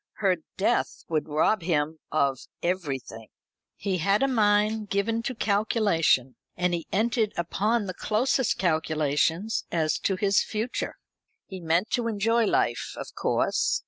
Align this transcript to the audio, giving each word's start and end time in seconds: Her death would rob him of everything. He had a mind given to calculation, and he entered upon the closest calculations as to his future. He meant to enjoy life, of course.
Her 0.13 0.37
death 0.57 1.03
would 1.09 1.29
rob 1.29 1.61
him 1.61 1.99
of 2.11 2.47
everything. 2.63 3.27
He 3.75 3.99
had 3.99 4.23
a 4.23 4.27
mind 4.27 4.89
given 4.89 5.21
to 5.21 5.35
calculation, 5.35 6.37
and 6.57 6.73
he 6.73 6.87
entered 6.91 7.33
upon 7.37 7.85
the 7.85 7.93
closest 7.93 8.57
calculations 8.57 9.63
as 9.71 9.99
to 9.99 10.15
his 10.15 10.41
future. 10.41 10.95
He 11.45 11.59
meant 11.59 11.91
to 11.91 12.07
enjoy 12.07 12.45
life, 12.45 12.95
of 12.97 13.13
course. 13.13 13.79